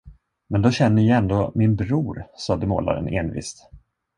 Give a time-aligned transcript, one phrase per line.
[0.47, 3.69] Men då känner ni ju ändå min bror, sade målaren envist.